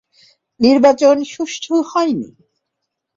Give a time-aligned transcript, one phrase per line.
[0.59, 2.29] নির্বাচন সুষ্ঠু হয়নি।